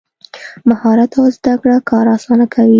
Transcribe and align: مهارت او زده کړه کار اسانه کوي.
مهارت 0.69 1.11
او 1.19 1.25
زده 1.35 1.53
کړه 1.61 1.77
کار 1.89 2.05
اسانه 2.15 2.45
کوي. 2.53 2.69